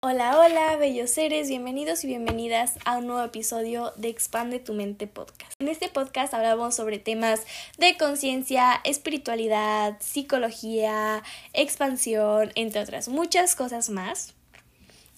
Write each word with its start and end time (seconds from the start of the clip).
Hola, 0.00 0.38
hola, 0.38 0.76
bellos 0.76 1.10
seres, 1.10 1.48
bienvenidos 1.48 2.04
y 2.04 2.06
bienvenidas 2.06 2.74
a 2.84 2.98
un 2.98 3.08
nuevo 3.08 3.24
episodio 3.24 3.92
de 3.96 4.06
Expande 4.08 4.60
tu 4.60 4.72
mente 4.72 5.08
podcast. 5.08 5.52
En 5.58 5.66
este 5.66 5.88
podcast 5.88 6.32
hablamos 6.34 6.76
sobre 6.76 7.00
temas 7.00 7.44
de 7.78 7.96
conciencia, 7.96 8.80
espiritualidad, 8.84 9.96
psicología, 9.98 11.24
expansión, 11.52 12.52
entre 12.54 12.80
otras 12.80 13.08
muchas 13.08 13.56
cosas 13.56 13.90
más. 13.90 14.34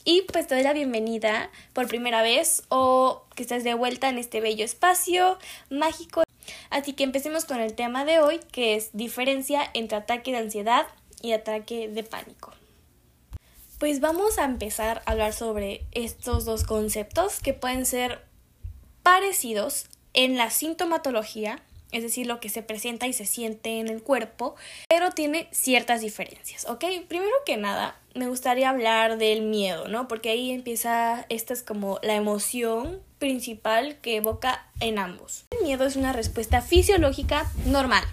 Y 0.06 0.22
pues 0.22 0.46
te 0.46 0.54
doy 0.54 0.64
la 0.64 0.72
bienvenida 0.72 1.50
por 1.74 1.86
primera 1.86 2.22
vez 2.22 2.62
o 2.70 3.24
que 3.36 3.42
estés 3.42 3.64
de 3.64 3.74
vuelta 3.74 4.08
en 4.08 4.16
este 4.16 4.40
bello 4.40 4.64
espacio 4.64 5.38
mágico. 5.68 6.22
Así 6.70 6.94
que 6.94 7.04
empecemos 7.04 7.44
con 7.44 7.60
el 7.60 7.74
tema 7.74 8.06
de 8.06 8.20
hoy, 8.20 8.40
que 8.50 8.76
es 8.76 8.88
diferencia 8.94 9.60
entre 9.74 9.98
ataque 9.98 10.32
de 10.32 10.38
ansiedad 10.38 10.86
y 11.20 11.32
ataque 11.32 11.90
de 11.90 12.02
pánico. 12.02 12.54
Pues 13.80 14.00
vamos 14.00 14.38
a 14.38 14.44
empezar 14.44 15.00
a 15.06 15.12
hablar 15.12 15.32
sobre 15.32 15.86
estos 15.92 16.44
dos 16.44 16.64
conceptos 16.64 17.40
que 17.40 17.54
pueden 17.54 17.86
ser 17.86 18.20
parecidos 19.02 19.86
en 20.12 20.36
la 20.36 20.50
sintomatología, 20.50 21.62
es 21.90 22.02
decir, 22.02 22.26
lo 22.26 22.40
que 22.40 22.50
se 22.50 22.62
presenta 22.62 23.06
y 23.06 23.14
se 23.14 23.24
siente 23.24 23.80
en 23.80 23.88
el 23.88 24.02
cuerpo, 24.02 24.54
pero 24.86 25.12
tiene 25.12 25.48
ciertas 25.50 26.02
diferencias, 26.02 26.66
¿ok? 26.68 26.84
Primero 27.08 27.34
que 27.46 27.56
nada, 27.56 27.98
me 28.14 28.28
gustaría 28.28 28.68
hablar 28.68 29.16
del 29.16 29.40
miedo, 29.40 29.88
¿no? 29.88 30.08
Porque 30.08 30.28
ahí 30.28 30.50
empieza, 30.50 31.24
esta 31.30 31.54
es 31.54 31.62
como 31.62 32.00
la 32.02 32.16
emoción 32.16 33.00
principal 33.18 33.96
que 34.02 34.16
evoca 34.16 34.66
en 34.80 34.98
ambos. 34.98 35.46
El 35.52 35.64
miedo 35.64 35.86
es 35.86 35.96
una 35.96 36.12
respuesta 36.12 36.60
fisiológica 36.60 37.50
normal, 37.64 38.04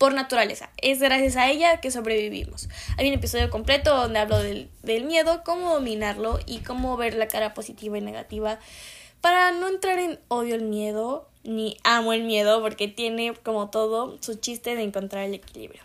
por 0.00 0.14
naturaleza. 0.14 0.70
Es 0.78 0.98
gracias 0.98 1.36
a 1.36 1.50
ella 1.50 1.82
que 1.82 1.90
sobrevivimos. 1.90 2.70
Hay 2.96 3.06
un 3.06 3.12
episodio 3.12 3.50
completo 3.50 3.94
donde 3.94 4.18
hablo 4.18 4.38
del, 4.38 4.70
miedo, 5.04 5.42
cómo 5.44 5.74
dominarlo 5.74 6.40
y 6.46 6.60
cómo 6.60 6.96
ver 6.96 7.12
la 7.12 7.28
cara 7.28 7.52
positiva 7.52 7.98
y 7.98 8.00
negativa 8.00 8.58
para 9.20 9.52
no 9.52 9.68
entrar 9.68 9.98
en 9.98 10.18
odio 10.28 10.54
el 10.54 10.62
miedo 10.62 11.28
ni 11.44 11.76
amo 11.84 12.14
el 12.14 12.24
miedo 12.24 12.62
porque 12.62 12.88
tiene 12.88 13.34
como 13.42 13.68
todo 13.68 14.16
su 14.22 14.36
chiste 14.36 14.74
de 14.74 14.84
encontrar 14.84 15.24
el 15.24 15.34
equilibrio. 15.34 15.82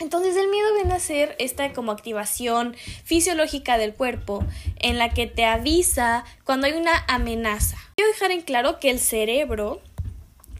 Entonces 0.00 0.36
el 0.36 0.48
miedo 0.48 0.74
viene 0.74 0.92
a 0.92 1.00
ser 1.00 1.34
esta 1.38 1.72
como 1.72 1.92
activación 1.92 2.76
fisiológica 3.04 3.78
del 3.78 3.94
cuerpo 3.94 4.44
en 4.76 4.98
la 4.98 5.14
que 5.14 5.26
te 5.26 5.46
avisa 5.46 6.24
cuando 6.44 6.66
hay 6.66 6.74
una 6.74 7.06
amenaza. 7.08 7.78
Quiero 7.96 8.12
dejar 8.12 8.32
en 8.32 8.42
claro 8.42 8.80
que 8.80 8.90
el 8.90 8.98
cerebro 8.98 9.80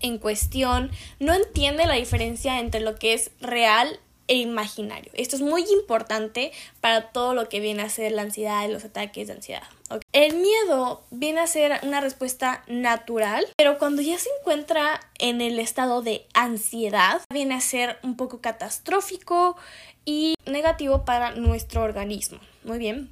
en 0.01 0.19
cuestión 0.19 0.91
no 1.19 1.35
entiende 1.35 1.87
la 1.87 1.95
diferencia 1.95 2.59
entre 2.59 2.81
lo 2.81 2.97
que 2.97 3.15
es 3.15 3.31
real 3.41 4.01
e 4.31 4.37
imaginario. 4.37 5.11
Esto 5.15 5.35
es 5.35 5.43
muy 5.43 5.65
importante 5.73 6.53
para 6.81 7.11
todo 7.11 7.35
lo 7.35 7.49
que 7.49 7.59
viene 7.59 7.83
a 7.83 7.89
ser 7.89 8.13
la 8.13 8.23
ansiedad 8.23 8.65
y 8.65 8.73
los 8.73 8.85
ataques 8.85 9.27
de 9.27 9.33
ansiedad. 9.33 9.65
El 10.13 10.37
miedo 10.37 11.03
viene 11.11 11.41
a 11.41 11.49
ser 11.49 11.81
una 11.83 12.01
respuesta 12.01 12.63
natural, 12.69 13.45
pero 13.57 13.77
cuando 13.77 14.03
ya 14.03 14.17
se 14.19 14.29
encuentra 14.39 15.01
en 15.19 15.41
el 15.41 15.59
estado 15.59 16.01
de 16.01 16.27
ansiedad, 16.33 17.23
viene 17.33 17.57
a 17.57 17.61
ser 17.61 17.99
un 18.05 18.17
poco 18.17 18.41
catastrófico 18.41 19.57
y 20.05 20.35
negativo 20.47 21.05
para 21.05 21.33
nuestro 21.35 21.83
organismo. 21.83 22.39
Muy 22.63 22.79
bien. 22.79 23.11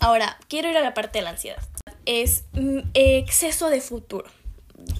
Ahora, 0.00 0.38
quiero 0.48 0.70
ir 0.70 0.78
a 0.78 0.82
la 0.82 0.94
parte 0.94 1.18
de 1.18 1.24
la 1.24 1.30
ansiedad. 1.30 1.62
Es 2.06 2.44
mm, 2.52 2.78
exceso 2.94 3.68
de 3.68 3.82
futuro 3.82 4.30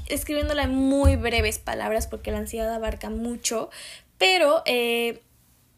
escribiéndola 0.08 0.64
en 0.64 0.74
muy 0.74 1.16
breves 1.16 1.58
palabras 1.58 2.06
porque 2.06 2.30
la 2.30 2.38
ansiedad 2.38 2.72
abarca 2.72 3.10
mucho, 3.10 3.70
pero 4.18 4.62
eh, 4.66 5.22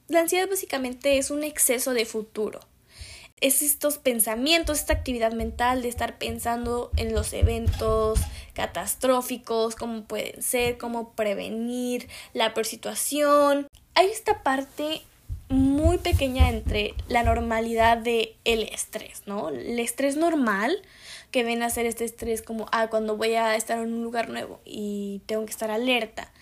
la 0.08 0.20
ansiedad 0.20 0.48
básicamente 0.48 1.18
es 1.18 1.30
un 1.30 1.44
exceso 1.44 1.94
de 1.94 2.04
futuro. 2.04 2.60
Es 3.40 3.62
estos 3.62 3.96
pensamientos, 3.96 4.80
esta 4.80 4.92
actividad 4.92 5.32
mental 5.32 5.80
de 5.80 5.88
estar 5.88 6.18
pensando 6.18 6.90
en 6.96 7.14
los 7.14 7.32
eventos 7.32 8.20
catastróficos, 8.52 9.76
cómo 9.76 10.04
pueden 10.04 10.42
ser, 10.42 10.76
cómo 10.76 11.12
prevenir 11.12 12.08
la 12.34 12.52
peor 12.52 12.66
situación. 12.66 13.66
Hay 13.94 14.08
esta 14.08 14.42
parte 14.42 15.02
muy 15.48 15.98
pequeña 15.98 16.48
entre 16.48 16.94
la 17.08 17.22
normalidad 17.22 17.98
de 17.98 18.36
el 18.44 18.62
estrés, 18.62 19.22
¿no? 19.26 19.48
El 19.48 19.78
estrés 19.78 20.16
normal 20.16 20.80
que 21.30 21.44
ven 21.44 21.62
a 21.62 21.66
hacer 21.66 21.86
este 21.86 22.04
estrés 22.04 22.42
como, 22.42 22.66
ah, 22.72 22.88
cuando 22.88 23.16
voy 23.16 23.34
a 23.34 23.56
estar 23.56 23.78
en 23.78 23.92
un 23.92 24.02
lugar 24.02 24.28
nuevo 24.28 24.60
y 24.64 25.22
tengo 25.26 25.44
que 25.44 25.52
estar 25.52 25.70
alerta, 25.70 26.32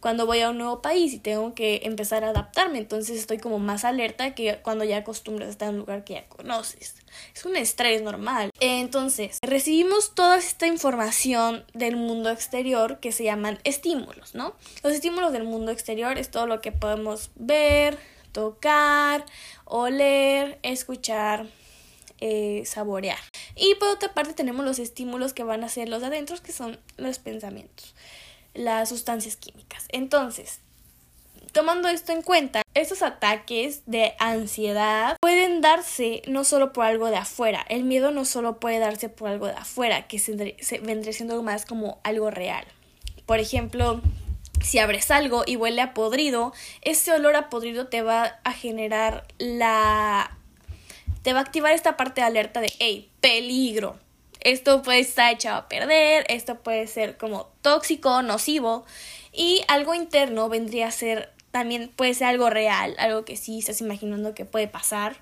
cuando 0.00 0.26
voy 0.26 0.40
a 0.40 0.50
un 0.50 0.58
nuevo 0.58 0.80
país 0.80 1.12
y 1.12 1.18
tengo 1.18 1.54
que 1.54 1.80
empezar 1.84 2.22
a 2.22 2.30
adaptarme, 2.30 2.78
entonces 2.78 3.18
estoy 3.18 3.38
como 3.38 3.58
más 3.58 3.84
alerta 3.84 4.34
que 4.34 4.58
cuando 4.62 4.84
ya 4.84 4.98
acostumbras 4.98 5.48
a 5.48 5.50
estar 5.50 5.68
en 5.68 5.74
un 5.74 5.80
lugar 5.80 6.04
que 6.04 6.14
ya 6.14 6.28
conoces. 6.28 6.94
Es 7.34 7.44
un 7.44 7.56
estrés 7.56 8.02
normal. 8.02 8.50
Entonces, 8.60 9.38
recibimos 9.42 10.14
toda 10.14 10.38
esta 10.38 10.66
información 10.66 11.64
del 11.74 11.96
mundo 11.96 12.30
exterior 12.30 13.00
que 13.00 13.10
se 13.10 13.24
llaman 13.24 13.58
estímulos, 13.64 14.34
¿no? 14.34 14.54
Los 14.84 14.92
estímulos 14.92 15.32
del 15.32 15.44
mundo 15.44 15.72
exterior 15.72 16.16
es 16.16 16.30
todo 16.30 16.46
lo 16.46 16.60
que 16.60 16.70
podemos 16.70 17.30
ver, 17.34 17.98
tocar, 18.30 19.24
oler, 19.64 20.60
escuchar, 20.62 21.46
eh, 22.20 22.62
saborear. 22.66 23.18
Y 23.54 23.74
por 23.76 23.88
otra 23.88 24.14
parte 24.14 24.34
tenemos 24.34 24.64
los 24.64 24.78
estímulos 24.78 25.32
que 25.32 25.44
van 25.44 25.64
a 25.64 25.68
ser 25.68 25.88
los 25.88 26.02
adentros, 26.02 26.40
que 26.40 26.52
son 26.52 26.78
los 26.96 27.18
pensamientos, 27.18 27.94
las 28.54 28.88
sustancias 28.88 29.36
químicas. 29.36 29.86
Entonces, 29.90 30.60
tomando 31.52 31.88
esto 31.88 32.12
en 32.12 32.22
cuenta, 32.22 32.62
estos 32.74 33.02
ataques 33.02 33.82
de 33.86 34.14
ansiedad 34.18 35.16
pueden 35.20 35.60
darse 35.60 36.22
no 36.28 36.44
solo 36.44 36.72
por 36.72 36.84
algo 36.84 37.10
de 37.10 37.16
afuera. 37.16 37.64
El 37.68 37.84
miedo 37.84 38.10
no 38.10 38.24
solo 38.24 38.60
puede 38.60 38.78
darse 38.78 39.08
por 39.08 39.28
algo 39.28 39.46
de 39.46 39.54
afuera, 39.54 40.06
que 40.06 40.18
se, 40.18 40.34
vendría 40.34 41.12
siendo 41.12 41.42
más 41.42 41.64
como 41.64 41.98
algo 42.04 42.30
real. 42.30 42.64
Por 43.26 43.40
ejemplo, 43.40 44.00
si 44.62 44.78
abres 44.78 45.10
algo 45.10 45.42
y 45.46 45.56
huele 45.56 45.82
a 45.82 45.94
podrido, 45.94 46.52
ese 46.82 47.12
olor 47.12 47.36
a 47.36 47.50
podrido 47.50 47.88
te 47.88 48.02
va 48.02 48.38
a 48.44 48.52
generar 48.52 49.26
la 49.38 50.37
te 51.22 51.32
va 51.32 51.40
a 51.40 51.42
activar 51.42 51.72
esta 51.72 51.96
parte 51.96 52.20
de 52.20 52.26
alerta 52.26 52.60
de, 52.60 52.72
hey, 52.78 53.10
peligro. 53.20 53.96
Esto 54.40 54.82
puede 54.82 55.00
estar 55.00 55.32
echado 55.32 55.58
a 55.58 55.68
perder, 55.68 56.24
esto 56.28 56.56
puede 56.60 56.86
ser 56.86 57.16
como 57.16 57.48
tóxico, 57.62 58.22
nocivo. 58.22 58.84
Y 59.32 59.62
algo 59.68 59.94
interno 59.94 60.48
vendría 60.48 60.88
a 60.88 60.92
ser 60.92 61.32
también, 61.50 61.90
puede 61.94 62.14
ser 62.14 62.28
algo 62.28 62.50
real, 62.50 62.94
algo 62.98 63.24
que 63.24 63.36
sí 63.36 63.58
estás 63.58 63.80
imaginando 63.80 64.34
que 64.34 64.44
puede 64.44 64.68
pasar. 64.68 65.16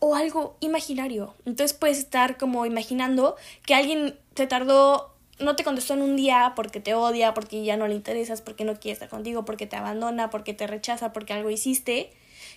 O 0.00 0.16
algo 0.16 0.56
imaginario. 0.60 1.34
Entonces 1.46 1.76
puedes 1.76 1.98
estar 1.98 2.36
como 2.36 2.66
imaginando 2.66 3.36
que 3.64 3.74
alguien 3.74 4.18
se 4.34 4.46
tardó, 4.46 5.14
no 5.38 5.56
te 5.56 5.64
contestó 5.64 5.94
en 5.94 6.02
un 6.02 6.16
día 6.16 6.52
porque 6.56 6.80
te 6.80 6.94
odia, 6.94 7.34
porque 7.34 7.64
ya 7.64 7.76
no 7.76 7.86
le 7.86 7.94
interesas, 7.94 8.42
porque 8.42 8.64
no 8.64 8.78
quiere 8.80 8.94
estar 8.94 9.08
contigo, 9.08 9.44
porque 9.44 9.66
te 9.66 9.76
abandona, 9.76 10.28
porque 10.28 10.54
te 10.54 10.66
rechaza, 10.66 11.12
porque 11.12 11.32
algo 11.32 11.50
hiciste. 11.50 12.12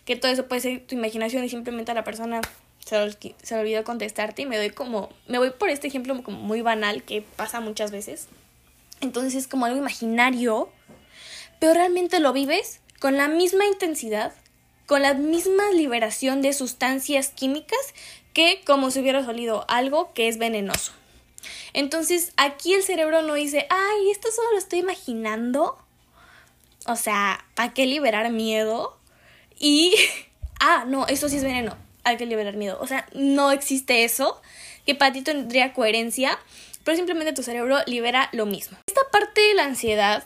Que 0.05 0.15
todo 0.15 0.31
eso 0.31 0.47
puede 0.47 0.61
ser 0.61 0.87
tu 0.87 0.95
imaginación 0.95 1.43
y 1.43 1.49
simplemente 1.49 1.91
a 1.91 1.95
la 1.95 2.03
persona 2.03 2.41
se, 2.85 3.35
se 3.41 3.55
olvidó 3.55 3.83
contestarte 3.83 4.43
y 4.43 4.45
me 4.45 4.57
doy 4.57 4.69
como, 4.69 5.09
me 5.27 5.39
voy 5.39 5.49
por 5.49 5.69
este 5.69 5.87
ejemplo 5.87 6.21
como 6.21 6.39
muy 6.39 6.61
banal 6.61 7.03
que 7.03 7.23
pasa 7.23 7.59
muchas 7.59 7.91
veces. 7.91 8.27
Entonces 9.01 9.33
es 9.33 9.47
como 9.47 9.65
algo 9.65 9.79
imaginario, 9.79 10.69
pero 11.59 11.73
realmente 11.73 12.19
lo 12.19 12.31
vives 12.31 12.81
con 12.99 13.17
la 13.17 13.27
misma 13.27 13.65
intensidad, 13.65 14.33
con 14.85 15.01
la 15.01 15.15
misma 15.15 15.71
liberación 15.71 16.43
de 16.43 16.53
sustancias 16.53 17.29
químicas 17.29 17.79
que 18.33 18.61
como 18.67 18.91
si 18.91 18.99
hubieras 18.99 19.27
olido 19.27 19.65
algo 19.67 20.13
que 20.13 20.27
es 20.27 20.37
venenoso. 20.37 20.91
Entonces 21.73 22.33
aquí 22.37 22.75
el 22.75 22.83
cerebro 22.83 23.23
no 23.23 23.33
dice, 23.33 23.65
ay, 23.69 24.11
esto 24.11 24.29
solo 24.31 24.51
lo 24.51 24.57
estoy 24.59 24.79
imaginando. 24.79 25.77
O 26.85 26.95
sea, 26.95 27.43
¿para 27.55 27.73
qué 27.73 27.87
liberar 27.87 28.31
miedo? 28.31 28.95
Y, 29.57 29.95
ah, 30.59 30.85
no, 30.87 31.07
esto 31.07 31.29
sí 31.29 31.37
es 31.37 31.43
veneno 31.43 31.84
hay 32.05 32.17
que 32.17 32.25
liberar 32.25 32.55
miedo. 32.55 32.77
O 32.79 32.87
sea, 32.87 33.05
no 33.13 33.51
existe 33.51 34.05
eso, 34.05 34.41
que 34.85 34.95
para 34.95 35.11
ti 35.11 35.21
tendría 35.21 35.73
coherencia, 35.73 36.39
pero 36.83 36.95
simplemente 36.95 37.33
tu 37.33 37.43
cerebro 37.43 37.79
libera 37.87 38.29
lo 38.31 38.45
mismo. 38.45 38.77
Esta 38.87 39.01
parte 39.11 39.41
de 39.41 39.55
la 39.55 39.65
ansiedad 39.65 40.23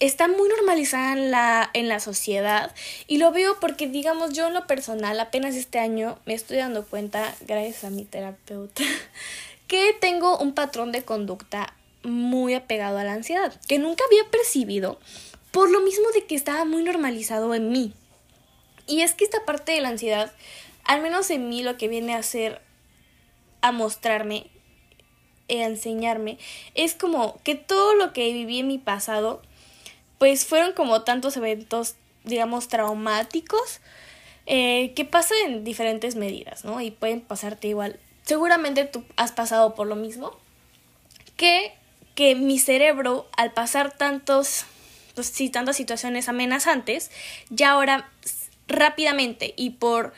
está 0.00 0.26
muy 0.26 0.48
normalizada 0.48 1.12
en 1.12 1.30
la, 1.30 1.70
en 1.74 1.88
la 1.88 2.00
sociedad 2.00 2.74
y 3.06 3.18
lo 3.18 3.30
veo 3.30 3.60
porque, 3.60 3.86
digamos, 3.86 4.32
yo 4.32 4.46
en 4.48 4.54
lo 4.54 4.66
personal, 4.66 5.20
apenas 5.20 5.54
este 5.54 5.78
año 5.78 6.18
me 6.24 6.34
estoy 6.34 6.56
dando 6.56 6.84
cuenta, 6.84 7.34
gracias 7.42 7.84
a 7.84 7.90
mi 7.90 8.04
terapeuta, 8.04 8.82
que 9.66 9.94
tengo 10.00 10.38
un 10.38 10.54
patrón 10.54 10.92
de 10.92 11.02
conducta 11.02 11.74
muy 12.02 12.54
apegado 12.54 12.98
a 12.98 13.04
la 13.04 13.12
ansiedad, 13.12 13.52
que 13.68 13.78
nunca 13.78 14.04
había 14.06 14.28
percibido 14.30 14.98
por 15.50 15.70
lo 15.70 15.80
mismo 15.80 16.08
de 16.14 16.24
que 16.24 16.34
estaba 16.34 16.64
muy 16.64 16.82
normalizado 16.82 17.54
en 17.54 17.70
mí. 17.70 17.92
Y 18.86 19.02
es 19.02 19.14
que 19.14 19.24
esta 19.24 19.44
parte 19.44 19.72
de 19.72 19.80
la 19.80 19.90
ansiedad 19.90 20.32
al 20.84 21.02
menos 21.02 21.30
en 21.30 21.48
mí 21.48 21.62
lo 21.62 21.76
que 21.76 21.88
viene 21.88 22.14
a 22.14 22.18
hacer, 22.18 22.60
a 23.60 23.72
mostrarme, 23.72 24.46
a 25.48 25.54
enseñarme, 25.54 26.38
es 26.74 26.94
como 26.94 27.40
que 27.44 27.54
todo 27.54 27.94
lo 27.94 28.12
que 28.12 28.32
viví 28.32 28.60
en 28.60 28.68
mi 28.68 28.78
pasado, 28.78 29.42
pues 30.18 30.46
fueron 30.46 30.72
como 30.72 31.02
tantos 31.02 31.36
eventos, 31.36 31.96
digamos, 32.24 32.68
traumáticos, 32.68 33.80
eh, 34.46 34.92
que 34.94 35.04
pasa 35.04 35.34
en 35.46 35.64
diferentes 35.64 36.16
medidas, 36.16 36.64
¿no? 36.64 36.80
Y 36.80 36.90
pueden 36.90 37.20
pasarte 37.20 37.68
igual. 37.68 38.00
Seguramente 38.24 38.84
tú 38.84 39.04
has 39.16 39.32
pasado 39.32 39.74
por 39.74 39.86
lo 39.86 39.96
mismo, 39.96 40.36
que, 41.36 41.72
que 42.14 42.34
mi 42.34 42.58
cerebro, 42.58 43.28
al 43.36 43.52
pasar 43.52 43.96
tantos, 43.96 44.64
pues 45.14 45.28
sí, 45.28 45.48
tantas 45.48 45.76
situaciones 45.76 46.28
amenazantes, 46.28 47.10
ya 47.50 47.72
ahora 47.72 48.08
rápidamente 48.68 49.54
y 49.56 49.70
por 49.70 50.12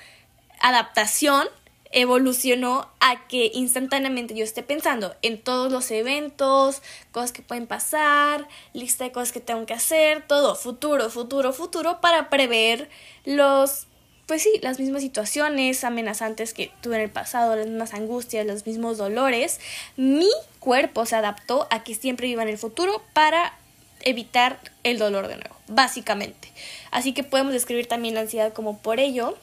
adaptación 0.60 1.48
evolucionó 1.94 2.88
a 2.98 3.26
que 3.28 3.52
instantáneamente 3.54 4.34
yo 4.34 4.44
esté 4.44 4.64
pensando 4.64 5.14
en 5.22 5.40
todos 5.40 5.70
los 5.70 5.92
eventos, 5.92 6.82
cosas 7.12 7.30
que 7.30 7.40
pueden 7.40 7.68
pasar, 7.68 8.48
lista 8.72 9.04
de 9.04 9.12
cosas 9.12 9.30
que 9.30 9.38
tengo 9.38 9.64
que 9.64 9.74
hacer, 9.74 10.26
todo, 10.26 10.56
futuro, 10.56 11.08
futuro, 11.08 11.52
futuro, 11.52 12.00
para 12.00 12.30
prever 12.30 12.90
los, 13.24 13.86
pues 14.26 14.42
sí, 14.42 14.50
las 14.60 14.80
mismas 14.80 15.02
situaciones 15.02 15.84
amenazantes 15.84 16.52
que 16.52 16.72
tuve 16.80 16.96
en 16.96 17.02
el 17.02 17.10
pasado, 17.10 17.54
las 17.54 17.68
mismas 17.68 17.94
angustias, 17.94 18.44
los 18.44 18.66
mismos 18.66 18.98
dolores. 18.98 19.60
Mi 19.96 20.30
cuerpo 20.58 21.06
se 21.06 21.14
adaptó 21.14 21.68
a 21.70 21.84
que 21.84 21.94
siempre 21.94 22.26
viva 22.26 22.42
en 22.42 22.48
el 22.48 22.58
futuro 22.58 23.02
para 23.12 23.56
evitar 24.00 24.58
el 24.82 24.98
dolor 24.98 25.28
de 25.28 25.36
nuevo, 25.36 25.54
básicamente. 25.68 26.48
Así 26.90 27.12
que 27.12 27.22
podemos 27.22 27.52
describir 27.52 27.86
también 27.86 28.16
la 28.16 28.22
ansiedad 28.22 28.52
como 28.52 28.78
por 28.78 28.98
ello 28.98 29.38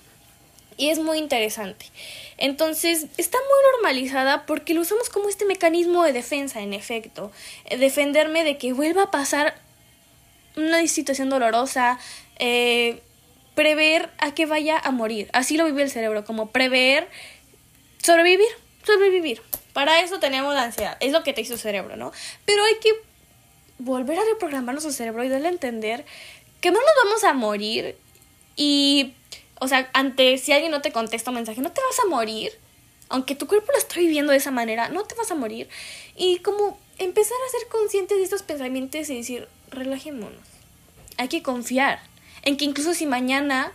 y 0.82 0.90
es 0.90 0.98
muy 0.98 1.20
interesante. 1.20 1.86
Entonces, 2.38 3.06
está 3.18 3.38
muy 3.38 3.72
normalizada 3.72 4.48
porque 4.48 4.74
lo 4.74 4.82
usamos 4.82 5.10
como 5.10 5.30
este 5.30 5.46
mecanismo 5.46 6.04
de 6.04 6.12
defensa, 6.12 6.60
en 6.60 6.74
efecto. 6.74 7.32
Eh, 7.66 7.78
defenderme 7.78 8.44
de 8.44 8.58
que 8.58 8.74
vuelva 8.74 9.04
a 9.04 9.12
pasar 9.12 9.54
una 10.56 10.86
situación 10.88 11.30
dolorosa, 11.30 12.00
eh, 12.40 13.00
prever 13.54 14.10
a 14.18 14.34
que 14.34 14.48
vaya 14.48 14.80
a 14.80 14.90
morir. 14.90 15.30
Así 15.34 15.56
lo 15.56 15.66
vive 15.66 15.84
el 15.84 15.92
cerebro, 15.92 16.26
como 16.26 16.50
prever 16.50 17.08
sobrevivir, 18.02 18.50
sobrevivir. 18.84 19.40
Para 19.74 20.02
eso 20.02 20.20
tenemos 20.20 20.56
la 20.56 20.64
ansiedad, 20.64 20.98
es 21.00 21.12
lo 21.12 21.22
que 21.22 21.34
te 21.34 21.42
hizo 21.42 21.54
el 21.54 21.60
cerebro, 21.60 21.96
¿no? 21.96 22.12
Pero 22.46 22.64
hay 22.64 22.80
que 22.82 22.90
volver 23.78 24.18
a 24.18 24.26
reprogramar 24.26 24.74
nuestro 24.74 24.92
cerebro 24.92 25.24
y 25.24 25.30
darle 25.30 25.50
a 25.50 25.52
entender 25.52 26.06
que 26.60 26.72
no 26.72 26.80
nos 26.80 27.06
vamos 27.06 27.24
a 27.24 27.34
morir 27.34 27.96
y 28.56 29.14
o 29.64 29.68
sea, 29.68 29.92
ante 29.94 30.40
si 30.40 30.52
alguien 30.54 30.72
no 30.72 30.82
te 30.82 30.92
contesta 30.92 31.30
un 31.30 31.36
mensaje, 31.36 31.62
no 31.62 31.72
te 31.72 31.82
vas 31.88 32.00
a 32.04 32.10
morir. 32.10 32.52
Aunque 33.10 33.36
tu 33.36 33.46
cuerpo 33.46 33.72
lo 33.72 33.78
está 33.78 34.00
viviendo 34.00 34.32
de 34.32 34.40
esa 34.40 34.50
manera, 34.50 34.90
no 34.90 35.04
te 35.04 35.14
vas 35.14 35.30
a 35.30 35.36
morir. 35.36 35.70
Y 36.16 36.40
como 36.40 36.80
empezar 36.98 37.38
a 37.48 37.52
ser 37.52 37.68
consciente 37.68 38.16
de 38.16 38.24
estos 38.24 38.42
pensamientos 38.42 39.08
y 39.08 39.18
decir, 39.18 39.48
relajémonos. 39.70 40.42
Hay 41.18 41.28
que 41.28 41.44
confiar 41.44 42.00
en 42.42 42.58
que 42.58 42.66
incluso 42.66 42.96
si 42.96 43.06
mañana 43.06 43.72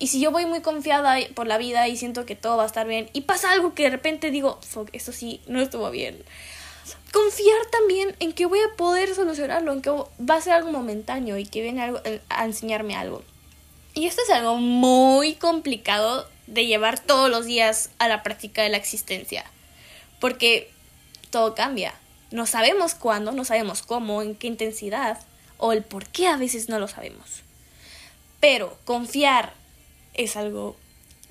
y 0.00 0.08
si 0.08 0.18
yo 0.18 0.32
voy 0.32 0.46
muy 0.46 0.60
confiada 0.60 1.18
por 1.36 1.46
la 1.46 1.56
vida 1.56 1.86
y 1.86 1.96
siento 1.96 2.26
que 2.26 2.34
todo 2.34 2.56
va 2.56 2.64
a 2.64 2.66
estar 2.66 2.88
bien 2.88 3.08
y 3.12 3.20
pasa 3.20 3.52
algo 3.52 3.74
que 3.74 3.84
de 3.84 3.90
repente 3.90 4.32
digo, 4.32 4.58
fuck, 4.60 4.88
esto 4.92 5.12
sí 5.12 5.40
no 5.46 5.60
estuvo 5.60 5.88
bien. 5.92 6.20
Confiar 7.12 7.64
también 7.70 8.16
en 8.18 8.32
que 8.32 8.46
voy 8.46 8.58
a 8.58 8.76
poder 8.76 9.14
solucionarlo, 9.14 9.72
en 9.72 9.82
que 9.82 9.90
va 9.90 10.34
a 10.34 10.40
ser 10.40 10.54
algo 10.54 10.72
momentáneo 10.72 11.38
y 11.38 11.46
que 11.46 11.62
viene 11.62 11.80
algo, 11.80 12.00
a 12.28 12.44
enseñarme 12.44 12.96
algo. 12.96 13.22
Y 13.94 14.06
esto 14.06 14.22
es 14.22 14.30
algo 14.30 14.56
muy 14.56 15.34
complicado 15.34 16.28
de 16.46 16.66
llevar 16.66 16.98
todos 16.98 17.30
los 17.30 17.46
días 17.46 17.90
a 17.98 18.08
la 18.08 18.22
práctica 18.22 18.62
de 18.62 18.68
la 18.68 18.76
existencia. 18.76 19.44
Porque 20.20 20.70
todo 21.30 21.54
cambia. 21.54 21.94
No 22.30 22.46
sabemos 22.46 22.94
cuándo, 22.94 23.32
no 23.32 23.44
sabemos 23.44 23.82
cómo, 23.82 24.22
en 24.22 24.34
qué 24.34 24.46
intensidad 24.46 25.18
o 25.58 25.72
el 25.72 25.82
por 25.82 26.06
qué 26.06 26.26
a 26.28 26.36
veces 26.36 26.68
no 26.68 26.78
lo 26.78 26.88
sabemos. 26.88 27.42
Pero 28.40 28.78
confiar 28.84 29.52
es 30.14 30.36
algo 30.36 30.76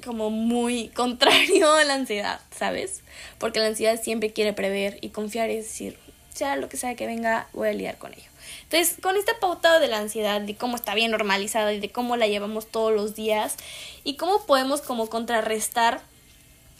como 0.04 0.30
muy 0.30 0.88
contrario 0.96 1.72
a 1.74 1.84
la 1.84 1.96
ansiedad, 1.96 2.40
¿sabes? 2.56 3.02
Porque 3.38 3.60
la 3.60 3.68
ansiedad 3.68 4.02
siempre 4.02 4.32
quiere 4.32 4.54
prever 4.54 4.98
y 5.02 5.10
confiar 5.10 5.50
es 5.50 5.66
decir, 5.66 5.98
sea 6.34 6.56
lo 6.56 6.70
que 6.70 6.78
sea 6.78 6.96
que 6.96 7.06
venga, 7.06 7.48
voy 7.54 7.70
a 7.70 7.74
lidiar 7.74 7.98
con 7.98 8.14
ello. 8.14 8.30
Entonces, 8.64 8.98
con 9.02 9.16
esta 9.16 9.40
pauta 9.40 9.80
de 9.80 9.88
la 9.88 9.98
ansiedad, 9.98 10.42
de 10.42 10.56
cómo 10.56 10.76
está 10.76 10.94
bien 10.96 11.12
normalizada 11.12 11.72
y 11.74 11.80
de 11.80 11.92
cómo 11.92 12.18
la 12.18 12.28
llevamos 12.28 12.68
todos 12.68 12.94
los 12.94 13.16
días 13.16 13.56
y 14.04 14.16
cómo 14.16 14.46
podemos 14.46 14.82
como 14.82 15.10
contrarrestar 15.10 16.02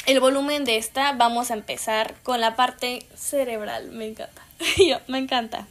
el 0.06 0.20
volumen 0.20 0.66
de 0.66 0.78
esta, 0.78 1.14
vamos 1.14 1.50
a 1.52 1.56
empezar 1.56 2.16
con 2.24 2.42
la 2.42 2.56
parte 2.56 3.06
cerebral. 3.16 3.90
Me 3.92 4.08
encanta. 4.08 4.42
me 5.08 5.18
encanta. 5.18 5.68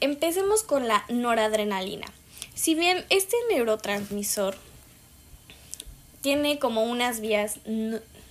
empecemos 0.00 0.62
con 0.62 0.86
la 0.88 1.04
noradrenalina. 1.08 2.06
Si 2.54 2.74
bien 2.74 3.04
este 3.10 3.36
neurotransmisor 3.50 4.56
tiene 6.22 6.58
como 6.58 6.84
unas 6.84 7.20
vías 7.20 7.58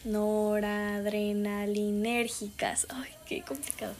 noradrenalinérgicas. 0.03 2.87
Ay, 2.89 3.11
qué 3.25 3.41
complicado. 3.41 3.93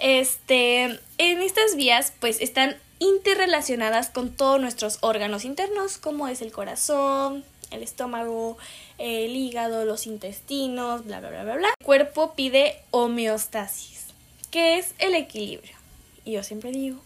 Este, 0.00 0.98
en 1.18 1.42
estas 1.42 1.76
vías 1.76 2.12
pues 2.20 2.40
están 2.40 2.76
interrelacionadas 3.00 4.08
con 4.08 4.34
todos 4.34 4.60
nuestros 4.60 4.98
órganos 5.02 5.44
internos 5.44 5.98
como 5.98 6.26
es 6.26 6.40
el 6.40 6.52
corazón, 6.52 7.44
el 7.70 7.82
estómago, 7.82 8.56
el 8.98 9.36
hígado, 9.36 9.84
los 9.84 10.06
intestinos, 10.06 11.04
bla, 11.04 11.20
bla, 11.20 11.28
bla, 11.28 11.44
bla, 11.44 11.56
bla. 11.56 11.68
El 11.78 11.84
cuerpo 11.84 12.34
pide 12.34 12.80
homeostasis, 12.90 14.06
que 14.50 14.78
es 14.78 14.94
el 14.98 15.14
equilibrio. 15.14 15.76
Y 16.24 16.32
yo 16.32 16.42
siempre 16.42 16.72
digo, 16.72 16.98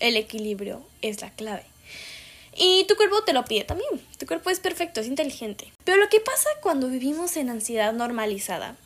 el 0.00 0.16
equilibrio 0.16 0.82
es 1.02 1.20
la 1.20 1.30
clave. 1.30 1.64
Y 2.56 2.84
tu 2.88 2.96
cuerpo 2.96 3.22
te 3.22 3.32
lo 3.32 3.44
pide 3.44 3.64
también. 3.64 4.04
Tu 4.18 4.26
cuerpo 4.26 4.50
es 4.50 4.58
perfecto, 4.58 5.00
es 5.00 5.06
inteligente. 5.06 5.72
Pero 5.84 5.98
lo 5.98 6.08
que 6.08 6.20
pasa 6.20 6.48
cuando 6.60 6.88
vivimos 6.88 7.36
en 7.36 7.48
ansiedad 7.48 7.92
normalizada 7.92 8.76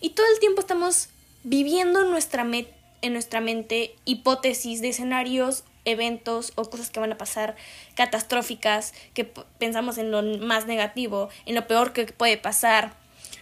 y 0.00 0.10
todo 0.10 0.26
el 0.32 0.40
tiempo 0.40 0.60
estamos 0.60 1.08
viviendo 1.44 2.04
nuestra 2.04 2.42
meta 2.42 2.75
en 3.02 3.12
nuestra 3.12 3.40
mente 3.40 3.94
hipótesis 4.04 4.80
de 4.80 4.88
escenarios, 4.88 5.64
eventos 5.84 6.52
o 6.56 6.68
cosas 6.68 6.90
que 6.90 7.00
van 7.00 7.12
a 7.12 7.18
pasar 7.18 7.56
catastróficas, 7.94 8.92
que 9.14 9.24
pensamos 9.24 9.98
en 9.98 10.10
lo 10.10 10.22
más 10.22 10.66
negativo, 10.66 11.28
en 11.46 11.54
lo 11.54 11.66
peor 11.66 11.92
que 11.92 12.06
puede 12.06 12.36
pasar 12.36 12.94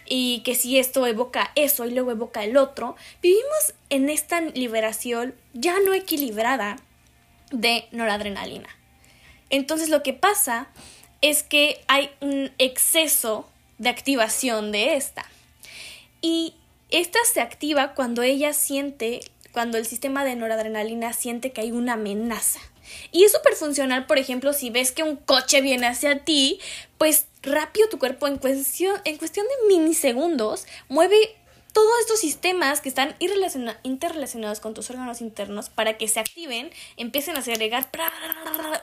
y 0.05 0.41
que 0.45 0.55
si 0.55 0.77
esto 0.77 1.05
evoca 1.07 1.51
eso 1.55 1.85
y 1.85 1.91
luego 1.91 2.11
evoca 2.11 2.43
el 2.43 2.57
otro, 2.57 2.95
vivimos 3.21 3.73
en 3.89 4.09
esta 4.09 4.41
liberación 4.41 5.35
ya 5.53 5.79
no 5.79 5.93
equilibrada 5.93 6.77
de 7.51 7.87
noradrenalina. 7.91 8.69
Entonces 9.49 9.89
lo 9.89 10.03
que 10.03 10.13
pasa 10.13 10.67
es 11.21 11.43
que 11.43 11.83
hay 11.87 12.11
un 12.21 12.51
exceso 12.57 13.49
de 13.77 13.89
activación 13.89 14.71
de 14.71 14.95
esta. 14.95 15.25
Y 16.21 16.55
esta 16.89 17.19
se 17.31 17.41
activa 17.41 17.93
cuando 17.93 18.21
ella 18.21 18.53
siente 18.53 19.21
cuando 19.55 19.77
el 19.77 19.85
sistema 19.85 20.25
de 20.25 20.35
noradrenalina 20.35 21.13
siente 21.13 21.53
que 21.53 21.61
hay 21.61 21.71
una 21.71 21.93
amenaza. 21.93 22.59
Y 23.13 23.23
es 23.23 23.31
súper 23.31 23.53
funcional, 23.53 24.05
por 24.05 24.17
ejemplo, 24.17 24.51
si 24.51 24.69
ves 24.69 24.91
que 24.91 25.01
un 25.01 25.15
coche 25.15 25.61
viene 25.61 25.87
hacia 25.87 26.25
ti, 26.25 26.59
pues 26.97 27.27
rápido 27.41 27.87
tu 27.87 27.97
cuerpo 27.97 28.27
en 28.27 28.37
cuestión, 28.37 28.99
en 29.05 29.15
cuestión 29.15 29.45
de 29.47 29.73
milisegundos 29.73 30.65
mueve 30.89 31.15
todos 31.75 31.99
estos 31.99 32.21
sistemas 32.21 32.79
que 32.79 32.87
están 32.87 33.17
interrelacionados 33.19 34.61
con 34.61 34.73
tus 34.73 34.89
órganos 34.89 35.19
internos 35.19 35.67
para 35.67 35.97
que 35.97 36.07
se 36.07 36.21
activen, 36.21 36.71
empiecen 36.95 37.35
a 37.35 37.41
segregar 37.41 37.89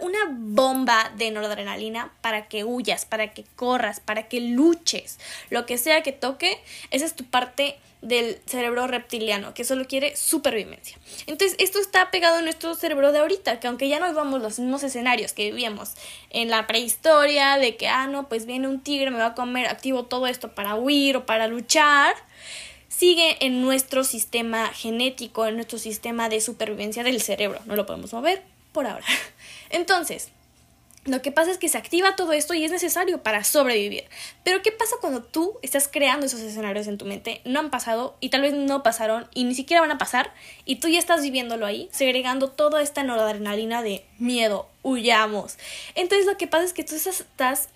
una 0.01 0.19
bomba 0.29 1.11
de 1.17 1.31
noradrenalina 1.31 2.13
para 2.21 2.49
que 2.49 2.65
huyas, 2.65 3.07
para 3.07 3.33
que 3.33 3.45
corras, 3.57 4.01
para 4.01 4.29
que 4.29 4.43
luches. 4.43 5.19
Lo 5.49 5.65
que 5.65 5.79
sea 5.79 6.03
que 6.03 6.13
toque, 6.13 6.63
esa 6.91 7.07
es 7.07 7.15
tu 7.15 7.25
parte 7.25 7.79
del 8.03 8.39
cerebro 8.45 8.87
reptiliano, 8.87 9.55
que 9.55 9.65
solo 9.65 9.87
quiere 9.87 10.15
supervivencia. 10.15 10.99
Entonces, 11.27 11.57
esto 11.61 11.79
está 11.79 12.11
pegado 12.11 12.41
en 12.41 12.45
nuestro 12.45 12.75
cerebro 12.75 13.11
de 13.11 13.21
ahorita, 13.21 13.59
que 13.59 13.69
aunque 13.69 13.89
ya 13.89 14.01
no 14.01 14.09
vivamos 14.09 14.43
los 14.43 14.59
mismos 14.59 14.83
escenarios 14.83 15.33
que 15.33 15.51
vivíamos 15.51 15.95
en 16.29 16.51
la 16.51 16.67
prehistoria, 16.67 17.57
de 17.57 17.75
que, 17.77 17.89
ah, 17.89 18.07
no, 18.07 18.29
pues 18.29 18.45
viene 18.45 18.69
un 18.69 18.81
tigre, 18.83 19.11
me 19.11 19.17
va 19.17 19.29
a 19.29 19.35
comer, 19.35 19.67
activo 19.67 20.05
todo 20.05 20.27
esto 20.27 20.55
para 20.55 20.75
huir 20.75 21.17
o 21.17 21.25
para 21.25 21.47
luchar, 21.47 22.17
sigue 22.97 23.45
en 23.45 23.63
nuestro 23.63 24.05
sistema 24.05 24.69
genético, 24.69 25.47
en 25.47 25.57
nuestro 25.57 25.79
sistema 25.79 26.29
de 26.29 26.41
supervivencia 26.41 27.03
del 27.03 27.23
cerebro. 27.23 27.61
No 27.65 27.75
lo 27.75 27.87
podemos 27.87 28.13
mover 28.13 28.43
por 28.73 28.87
ahora. 28.87 29.05
Entonces, 29.71 30.29
lo 31.05 31.21
que 31.21 31.33
pasa 31.33 31.51
es 31.51 31.59
que 31.59 31.69
se 31.69 31.79
activa 31.79 32.15
todo 32.15 32.33
esto 32.33 32.55
y 32.55 32.65
es 32.65 32.71
necesario 32.71 33.23
para 33.23 33.45
sobrevivir. 33.45 34.05
Pero 34.45 34.63
¿qué 34.63 34.71
pasa 34.71 34.97
cuando 35.01 35.23
tú 35.23 35.59
estás 35.63 35.89
creando 35.89 36.27
esos 36.27 36.41
escenarios 36.41 36.87
en 36.87 36.99
tu 36.99 37.07
mente? 37.07 37.41
No 37.45 37.61
han 37.61 37.71
pasado 37.71 38.17
y 38.21 38.29
tal 38.29 38.43
vez 38.43 38.55
no 38.55 38.83
pasaron 38.83 39.27
y 39.35 39.45
ni 39.45 39.55
siquiera 39.55 39.81
van 39.81 39.91
a 39.91 39.99
pasar 39.99 40.33
y 40.65 40.77
tú 40.77 40.89
ya 40.89 40.99
estás 40.99 41.23
viviéndolo 41.23 41.67
ahí, 41.67 41.89
segregando 41.93 42.51
toda 42.51 42.83
esta 42.83 43.03
noradrenalina 43.03 43.83
de 43.83 44.05
miedo, 44.19 44.69
huyamos. 44.83 45.57
Entonces 45.95 46.27
lo 46.27 46.37
que 46.37 46.47
pasa 46.47 46.65
es 46.65 46.73
que 46.73 46.85
tú 46.85 46.95
estás 46.95 47.69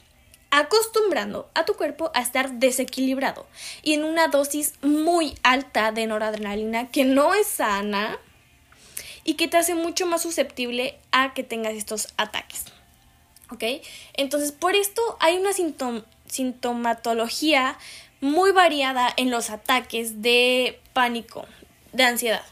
acostumbrando 0.51 1.51
a 1.55 1.65
tu 1.65 1.75
cuerpo 1.75 2.11
a 2.15 2.21
estar 2.21 2.53
desequilibrado 2.53 3.47
y 3.83 3.95
en 3.95 4.05
una 4.05 4.29
dosis 4.29 4.75
muy 4.83 5.35
alta 5.43 5.93
de 5.93 6.07
noradrenalina 6.07 6.89
que 6.91 7.05
no 7.05 7.35
es 7.35 7.47
sana 7.47 8.19
y 9.25 9.35
que 9.35 9.49
te 9.49 9.57
hace 9.57 9.75
mucho 9.75 10.07
más 10.07 10.23
susceptible 10.23 10.99
a 11.11 11.35
que 11.35 11.43
tengas 11.43 11.75
estos 11.75 12.09
ataques. 12.17 12.65
¿Ok? 13.51 13.65
Entonces, 14.15 14.53
por 14.53 14.75
esto 14.75 15.17
hay 15.21 15.37
una 15.37 15.51
sintomatología 16.27 17.79
muy 18.21 18.51
variada 18.53 19.13
en 19.17 19.31
los 19.31 19.51
ataques 19.51 20.23
de 20.23 20.81
pánico, 20.93 21.45
de 21.93 22.05
ansiedad 22.05 22.45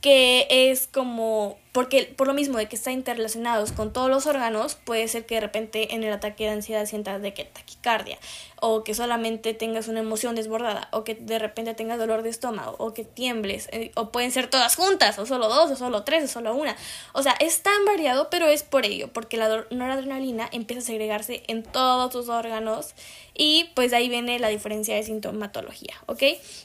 que 0.00 0.46
es 0.50 0.86
como 0.86 1.58
porque 1.72 2.12
por 2.16 2.26
lo 2.26 2.34
mismo 2.34 2.58
de 2.58 2.66
que 2.66 2.74
están 2.74 2.94
interrelacionados 2.94 3.70
con 3.70 3.92
todos 3.92 4.10
los 4.10 4.26
órganos, 4.26 4.74
puede 4.74 5.06
ser 5.06 5.24
que 5.24 5.36
de 5.36 5.42
repente 5.42 5.94
en 5.94 6.02
el 6.02 6.12
ataque 6.12 6.44
de 6.44 6.50
ansiedad 6.50 6.84
sientas 6.86 7.22
de 7.22 7.32
que 7.32 7.44
taquicardia 7.44 8.18
o 8.60 8.82
que 8.82 8.92
solamente 8.92 9.54
tengas 9.54 9.86
una 9.86 10.00
emoción 10.00 10.34
desbordada 10.34 10.88
o 10.90 11.04
que 11.04 11.14
de 11.14 11.38
repente 11.38 11.74
tengas 11.74 11.98
dolor 11.98 12.22
de 12.22 12.30
estómago 12.30 12.74
o 12.78 12.92
que 12.92 13.04
tiembles 13.04 13.68
eh, 13.70 13.92
o 13.94 14.10
pueden 14.10 14.32
ser 14.32 14.48
todas 14.48 14.74
juntas 14.74 15.18
o 15.18 15.26
solo 15.26 15.48
dos 15.48 15.70
o 15.70 15.76
solo 15.76 16.02
tres 16.02 16.24
o 16.24 16.28
solo 16.28 16.54
una. 16.56 16.76
O 17.12 17.22
sea, 17.22 17.36
es 17.38 17.62
tan 17.62 17.84
variado, 17.84 18.30
pero 18.30 18.46
es 18.46 18.64
por 18.64 18.84
ello, 18.84 19.12
porque 19.12 19.36
la 19.36 19.64
noradrenalina 19.70 20.48
empieza 20.50 20.82
a 20.82 20.86
segregarse 20.86 21.44
en 21.46 21.62
todos 21.62 22.10
tus 22.10 22.28
órganos 22.28 22.94
y 23.32 23.70
pues 23.76 23.92
ahí 23.92 24.08
viene 24.08 24.40
la 24.40 24.48
diferencia 24.48 24.96
de 24.96 25.04
sintomatología, 25.04 25.94
¿ok? 26.06 26.22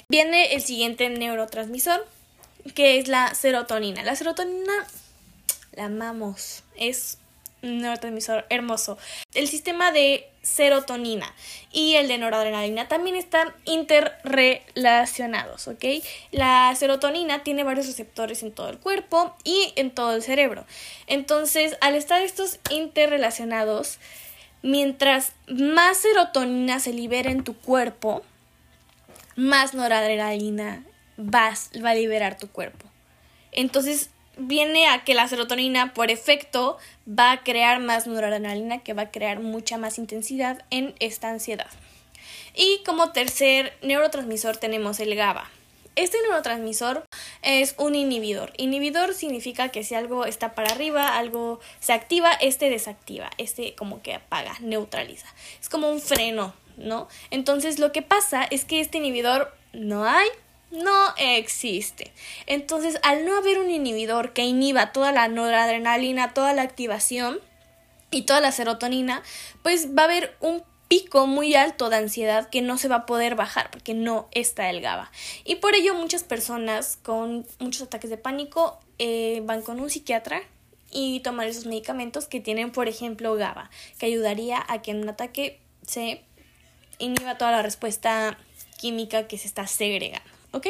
Viene 0.10 0.54
el 0.56 0.62
siguiente 0.62 1.10
neurotransmisor 1.10 2.06
que 2.74 2.98
es 2.98 3.08
la 3.08 3.34
serotonina. 3.36 4.04
La 4.04 4.16
serotonina 4.16 4.74
la 5.74 5.86
amamos, 5.86 6.64
es 6.78 7.18
un 7.62 7.80
neurotransmisor 7.80 8.46
hermoso. 8.50 8.98
El 9.34 9.48
sistema 9.48 9.92
de 9.92 10.28
serotonina 10.42 11.34
y 11.72 11.96
el 11.96 12.08
de 12.08 12.18
noradrenalina 12.18 12.88
también 12.88 13.16
están 13.16 13.54
interrelacionados, 13.66 15.68
¿ok? 15.68 15.84
La 16.32 16.74
serotonina 16.76 17.44
tiene 17.44 17.64
varios 17.64 17.88
receptores 17.88 18.44
en 18.44 18.52
todo 18.52 18.70
el 18.70 18.78
cuerpo 18.78 19.36
y 19.44 19.74
en 19.76 19.92
todo 19.92 20.16
el 20.16 20.22
cerebro. 20.22 20.66
Entonces, 21.08 21.78
al 21.82 21.96
estar 21.96 22.22
estos 22.22 22.60
interrelacionados, 22.70 23.98
mientras 24.62 25.34
más 25.48 25.98
serotonina 25.98 26.80
se 26.80 26.94
libera 26.94 27.32
en 27.32 27.44
tu 27.44 27.56
cuerpo, 27.56 28.24
más 29.36 29.74
noradrenalina 29.74 30.84
vas, 31.18 31.72
va 31.84 31.92
a 31.92 31.96
liberar 31.96 32.38
tu 32.38 32.50
cuerpo. 32.50 32.86
Entonces 33.52 34.10
viene 34.38 34.88
a 34.88 35.04
que 35.04 35.14
la 35.14 35.28
serotonina 35.28 35.94
por 35.94 36.12
efecto 36.12 36.78
va 37.08 37.32
a 37.32 37.44
crear 37.44 37.80
más 37.80 38.08
noradrenalina 38.08 38.84
que 38.84 38.94
va 38.94 39.04
a 39.04 39.12
crear 39.12 39.40
mucha 39.40 39.78
más 39.78 39.98
intensidad 39.98 40.64
en 40.70 40.94
esta 41.00 41.30
ansiedad. 41.30 41.70
Y 42.54 42.82
como 42.86 43.12
tercer 43.12 43.74
neurotransmisor 43.82 44.58
tenemos 44.58 45.00
el 45.00 45.16
GABA. 45.16 45.50
Este 45.96 46.18
neurotransmisor 46.24 47.06
es 47.42 47.76
un 47.78 47.96
inhibidor. 47.96 48.52
Inhibidor 48.58 49.14
significa 49.14 49.70
que 49.70 49.84
si 49.84 49.96
algo 49.96 50.26
está 50.26 50.54
para 50.54 50.72
arriba, 50.72 51.18
algo 51.18 51.62
se 51.80 51.94
activa, 51.94 52.32
este 52.34 52.70
desactiva, 52.70 53.30
este 53.38 53.76
como 53.76 54.02
que 54.02 54.14
apaga, 54.14 54.56
neutraliza. 54.60 55.28
Es 55.62 55.70
como 55.70 55.90
un 55.90 56.02
freno, 56.02 56.54
¿no? 56.76 57.08
Entonces 57.32 57.80
lo 57.80 57.94
que 57.94 58.02
pasa 58.02 58.44
es 58.44 58.66
que 58.66 58.82
este 58.82 58.98
inhibidor 58.98 59.56
no 59.72 60.04
hay, 60.04 60.28
no 60.76 61.14
existe. 61.18 62.12
Entonces, 62.46 63.00
al 63.04 63.26
no 63.26 63.38
haber 63.38 63.60
un 63.60 63.70
inhibidor 63.70 64.34
que 64.34 64.44
inhiba 64.44 64.92
toda 64.92 65.12
la 65.12 65.28
noradrenalina, 65.28 66.34
toda 66.34 66.54
la 66.54 66.62
activación 66.62 67.40
y 68.12 68.24
toda 68.24 68.40
la 68.40 68.52
serotonina, 68.52 69.24
pues 69.64 69.96
va 69.96 70.04
a 70.04 70.06
haber 70.06 70.36
un 70.40 70.64
pico 70.88 71.28
muy 71.28 71.56
alto 71.56 71.90
de 71.90 71.98
ansiedad 71.98 72.50
que 72.50 72.62
no 72.62 72.78
se 72.78 72.88
va 72.88 72.96
a 72.98 73.06
poder 73.06 73.36
bajar 73.36 73.72
porque 73.72 73.94
no 73.94 74.28
está 74.32 74.70
el 74.70 74.82
GABA. 74.82 75.12
Y 75.44 75.56
por 75.56 75.76
ello 75.76 75.96
muchas 75.96 76.24
personas 76.24 76.98
con 77.02 77.46
muchos 77.60 77.82
ataques 77.82 78.10
de 78.10 78.18
pánico 78.18 78.80
eh, 79.00 79.42
van 79.46 79.62
con 79.62 79.80
un 79.80 79.90
psiquiatra 79.90 80.42
y 80.92 81.20
toman 81.22 81.48
esos 81.48 81.66
medicamentos 81.66 82.28
que 82.28 82.40
tienen, 82.40 82.72
por 82.72 82.88
ejemplo, 82.88 83.36
GABA, 83.36 83.70
que 83.98 84.06
ayudaría 84.06 84.64
a 84.68 84.82
que 84.82 84.92
en 84.92 85.02
un 85.02 85.10
ataque 85.10 85.60
se 85.86 86.22
inhiba 87.00 87.38
toda 87.38 87.52
la 87.52 87.62
respuesta 87.62 88.38
química 88.78 89.28
que 89.28 89.38
se 89.38 89.48
está 89.48 89.68
segregando. 89.68 90.35
¿Ok? 90.56 90.68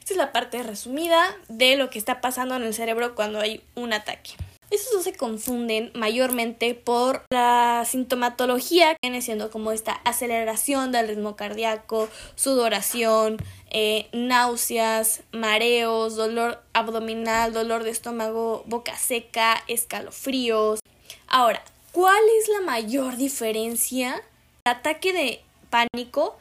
Esta 0.00 0.12
es 0.12 0.16
la 0.16 0.32
parte 0.32 0.62
resumida 0.62 1.34
de 1.48 1.76
lo 1.76 1.90
que 1.90 1.98
está 1.98 2.20
pasando 2.20 2.56
en 2.56 2.64
el 2.64 2.74
cerebro 2.74 3.14
cuando 3.14 3.40
hay 3.40 3.62
un 3.74 3.92
ataque. 3.92 4.32
Estos 4.70 4.92
dos 4.92 5.04
se 5.04 5.14
confunden 5.14 5.90
mayormente 5.94 6.74
por 6.74 7.22
la 7.30 7.84
sintomatología 7.88 8.90
que 8.90 8.98
viene 9.08 9.22
siendo 9.22 9.50
como 9.50 9.72
esta 9.72 9.92
aceleración 10.04 10.92
del 10.92 11.08
ritmo 11.08 11.36
cardíaco, 11.36 12.10
sudoración, 12.34 13.38
eh, 13.70 14.08
náuseas, 14.12 15.22
mareos, 15.32 16.16
dolor 16.16 16.62
abdominal, 16.74 17.54
dolor 17.54 17.82
de 17.82 17.90
estómago, 17.90 18.62
boca 18.66 18.94
seca, 18.98 19.64
escalofríos. 19.68 20.80
Ahora, 21.28 21.62
¿cuál 21.92 22.22
es 22.38 22.48
la 22.48 22.60
mayor 22.60 23.16
diferencia? 23.16 24.20
El 24.66 24.72
ataque 24.72 25.14
de 25.14 25.40
pánico 25.70 26.36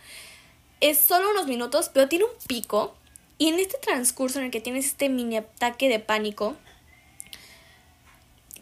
es 0.81 0.99
solo 0.99 1.31
unos 1.31 1.47
minutos, 1.47 1.89
pero 1.93 2.07
tiene 2.07 2.25
un 2.25 2.31
pico. 2.47 2.95
Y 3.37 3.49
en 3.49 3.59
este 3.59 3.77
transcurso 3.77 4.39
en 4.39 4.45
el 4.45 4.51
que 4.51 4.61
tienes 4.61 4.85
este 4.85 5.09
mini 5.09 5.37
ataque 5.37 5.89
de 5.89 5.99
pánico, 5.99 6.55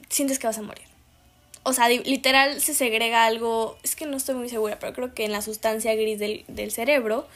sientes 0.10 0.40
que 0.40 0.48
vas 0.48 0.58
a 0.58 0.62
morir. 0.62 0.86
O 1.64 1.74
sea, 1.74 1.90
literal 1.90 2.62
se 2.62 2.74
segrega 2.74 3.26
algo, 3.26 3.78
es 3.84 3.96
que 3.96 4.06
no 4.06 4.18
estoy 4.18 4.36
muy 4.36 4.50
segura, 4.50 4.78
pero 4.80 4.94
creo 4.94 5.14
que 5.14 5.26
en 5.26 5.32
la 5.32 5.42
sustancia 5.42 5.96
gris 5.96 6.20
del, 6.20 6.46
del 6.48 6.72
cerebro, 6.72 7.28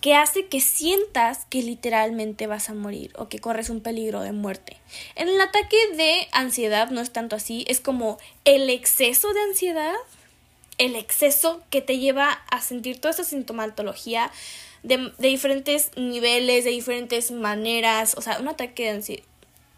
que 0.00 0.14
hace 0.14 0.46
que 0.46 0.60
sientas 0.60 1.46
que 1.46 1.62
literalmente 1.62 2.46
vas 2.46 2.70
a 2.70 2.74
morir 2.74 3.12
o 3.16 3.28
que 3.28 3.38
corres 3.38 3.70
un 3.70 3.80
peligro 3.80 4.20
de 4.20 4.32
muerte. 4.32 4.76
En 5.14 5.28
el 5.28 5.40
ataque 5.40 5.76
de 5.96 6.28
ansiedad 6.32 6.90
no 6.90 7.00
es 7.00 7.12
tanto 7.12 7.36
así, 7.36 7.64
es 7.68 7.80
como 7.80 8.18
el 8.44 8.70
exceso 8.70 9.32
de 9.32 9.40
ansiedad 9.40 9.94
el 10.78 10.96
exceso 10.96 11.62
que 11.70 11.80
te 11.80 11.98
lleva 11.98 12.32
a 12.50 12.60
sentir 12.60 13.00
toda 13.00 13.14
esa 13.14 13.24
sintomatología 13.24 14.30
de, 14.82 15.12
diferentes 15.18 15.90
niveles, 15.96 16.64
de 16.64 16.70
diferentes 16.70 17.30
maneras. 17.30 18.14
O 18.16 18.22
sea, 18.22 18.38
un 18.40 18.48
ataque 18.48 18.84
de 18.84 18.90
ansiedad, 18.90 19.24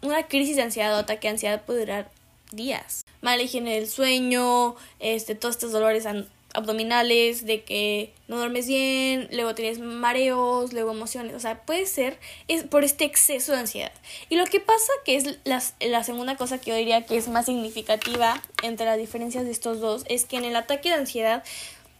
una 0.01 0.27
crisis 0.27 0.55
de 0.55 0.63
ansiedad 0.63 0.93
o 0.95 0.97
ataque 0.97 1.27
de 1.27 1.33
ansiedad 1.33 1.63
puede 1.65 1.81
durar 1.81 2.11
días. 2.51 3.05
Mala 3.21 3.43
higiene 3.43 3.75
del 3.75 3.87
sueño, 3.87 4.75
este, 4.99 5.35
todos 5.35 5.55
estos 5.55 5.71
dolores 5.71 6.05
abdominales, 6.53 7.45
de 7.45 7.63
que 7.63 8.13
no 8.27 8.37
duermes 8.37 8.67
bien, 8.67 9.27
luego 9.31 9.55
tienes 9.55 9.79
mareos, 9.79 10.73
luego 10.73 10.91
emociones, 10.91 11.35
o 11.35 11.39
sea, 11.39 11.61
puede 11.61 11.85
ser 11.85 12.17
es 12.47 12.63
por 12.63 12.83
este 12.83 13.05
exceso 13.05 13.51
de 13.51 13.59
ansiedad. 13.59 13.91
Y 14.29 14.35
lo 14.35 14.45
que 14.45 14.59
pasa 14.59 14.91
que 15.05 15.15
es 15.15 15.37
la, 15.43 15.61
la 15.79 16.03
segunda 16.03 16.35
cosa 16.37 16.59
que 16.59 16.71
yo 16.71 16.75
diría 16.75 17.05
que 17.05 17.17
es 17.17 17.27
más 17.27 17.45
significativa 17.45 18.41
entre 18.63 18.85
las 18.85 18.97
diferencias 18.97 19.45
de 19.45 19.51
estos 19.51 19.79
dos 19.79 20.03
es 20.09 20.25
que 20.25 20.37
en 20.37 20.45
el 20.45 20.55
ataque 20.55 20.89
de 20.89 20.95
ansiedad 20.95 21.43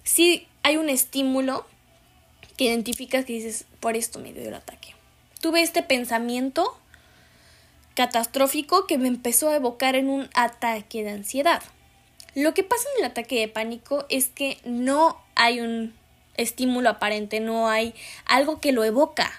sí 0.04 0.48
hay 0.64 0.78
un 0.78 0.90
estímulo 0.90 1.66
que 2.58 2.66
identificas 2.66 3.26
que 3.26 3.34
dices, 3.34 3.66
por 3.80 3.96
esto 3.96 4.20
me 4.20 4.34
dio 4.34 4.48
el 4.48 4.54
ataque. 4.54 4.94
Tuve 5.40 5.62
este 5.62 5.84
pensamiento 5.84 6.78
catastrófico 7.94 8.88
que 8.88 8.98
me 8.98 9.08
empezó 9.08 9.50
a 9.50 9.56
evocar 9.56 9.96
en 9.96 10.10
un 10.10 10.30
ataque 10.34 11.04
de 11.04 11.12
ansiedad. 11.12 11.62
Lo 12.36 12.54
que 12.54 12.64
pasa 12.64 12.88
en 12.96 13.06
el 13.06 13.12
ataque 13.12 13.40
de 13.40 13.48
pánico 13.48 14.06
es 14.10 14.28
que 14.28 14.58
no 14.64 15.18
hay 15.36 15.60
un 15.62 15.94
estímulo 16.38 16.90
aparente, 16.90 17.40
no 17.40 17.70
hay 17.70 17.94
algo 18.26 18.62
que 18.62 18.72
lo 18.72 18.84
evoca, 18.84 19.32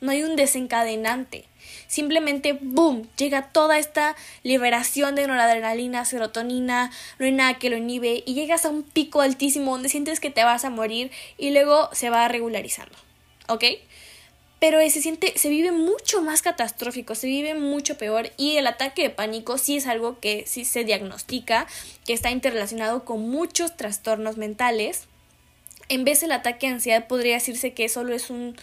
no 0.00 0.10
hay 0.10 0.22
un 0.22 0.36
desencadenante. 0.36 1.44
Simplemente, 1.86 2.58
boom, 2.60 3.08
llega 3.16 3.52
toda 3.52 3.78
esta 3.78 4.16
liberación 4.42 5.14
de 5.14 5.26
noradrenalina, 5.26 6.04
serotonina, 6.04 6.90
no 7.18 7.26
hay 7.26 7.32
nada 7.32 7.54
que 7.54 7.70
lo 7.70 7.76
inhibe 7.76 8.22
y 8.26 8.34
llegas 8.34 8.64
a 8.64 8.70
un 8.70 8.82
pico 8.82 9.20
altísimo 9.20 9.72
donde 9.72 9.88
sientes 9.88 10.20
que 10.20 10.30
te 10.30 10.44
vas 10.44 10.64
a 10.64 10.70
morir 10.70 11.10
y 11.38 11.50
luego 11.50 11.88
se 11.92 12.10
va 12.10 12.26
regularizando. 12.28 12.94
¿Ok? 13.48 13.64
Pero 14.64 14.80
se 14.88 15.02
siente, 15.02 15.34
se 15.36 15.50
vive 15.50 15.72
mucho 15.72 16.22
más 16.22 16.40
catastrófico, 16.40 17.14
se 17.14 17.26
vive 17.26 17.54
mucho 17.54 17.98
peor 17.98 18.30
y 18.38 18.56
el 18.56 18.66
ataque 18.66 19.02
de 19.02 19.10
pánico 19.10 19.58
sí 19.58 19.76
es 19.76 19.86
algo 19.86 20.20
que 20.20 20.46
sí 20.46 20.64
se 20.64 20.84
diagnostica, 20.84 21.66
que 22.06 22.14
está 22.14 22.30
interrelacionado 22.30 23.04
con 23.04 23.28
muchos 23.28 23.76
trastornos 23.76 24.38
mentales. 24.38 25.02
En 25.90 26.06
vez 26.06 26.22
del 26.22 26.32
ataque 26.32 26.66
de 26.66 26.72
ansiedad 26.72 27.06
podría 27.08 27.34
decirse 27.34 27.74
que 27.74 27.90
solo 27.90 28.14
es 28.14 28.30
un 28.30 28.56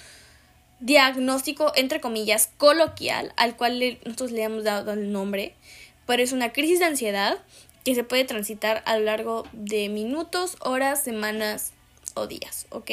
diagnóstico, 0.79 1.71
entre 1.75 2.01
comillas, 2.01 2.49
coloquial, 2.57 3.31
al 3.37 3.55
cual 3.55 3.99
nosotros 4.03 4.31
le 4.31 4.41
hemos 4.41 4.63
dado 4.63 4.93
el 4.93 5.11
nombre, 5.11 5.53
pero 6.07 6.23
es 6.23 6.31
una 6.31 6.51
crisis 6.51 6.79
de 6.79 6.85
ansiedad 6.85 7.37
que 7.85 7.93
se 7.93 8.03
puede 8.03 8.25
transitar 8.25 8.81
a 8.87 8.97
lo 8.97 9.05
largo 9.05 9.43
de 9.53 9.87
minutos, 9.89 10.57
horas, 10.61 11.03
semanas 11.03 11.73
o 12.15 12.25
días, 12.25 12.65
¿ok? 12.71 12.89